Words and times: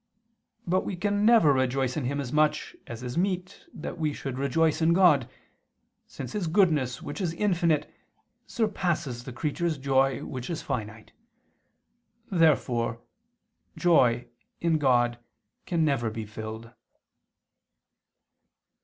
But 0.65 0.83
we 0.83 0.95
can 0.95 1.27
never 1.27 1.53
rejoice 1.53 1.95
in 1.95 2.05
Him 2.05 2.19
as 2.19 2.33
much 2.33 2.75
as 2.87 3.03
it 3.03 3.05
is 3.05 3.19
meet 3.19 3.67
that 3.71 3.99
we 3.99 4.13
should 4.13 4.39
rejoice 4.39 4.81
in 4.81 4.93
God, 4.93 5.29
since 6.07 6.31
His 6.33 6.47
goodness 6.47 7.03
which 7.03 7.21
is 7.21 7.35
infinite, 7.35 7.87
surpasses 8.47 9.25
the 9.25 9.31
creature's 9.31 9.77
joy 9.77 10.25
which 10.25 10.49
is 10.49 10.63
finite. 10.63 11.11
Therefore 12.31 12.99
joy 13.77 14.25
in 14.59 14.79
God 14.79 15.19
can 15.67 15.85
never 15.85 16.09
be 16.09 16.25
filled. 16.25 16.71